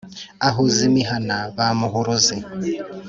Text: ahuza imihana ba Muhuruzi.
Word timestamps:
ahuza 0.47 0.79
imihana 0.89 1.35
ba 1.55 1.67
Muhuruzi. 1.79 2.35